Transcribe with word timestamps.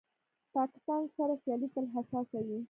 پاکستان 0.55 1.01
سره 1.15 1.33
سیالي 1.41 1.67
تل 1.75 1.85
حساسه 1.95 2.39
وي. 2.45 2.57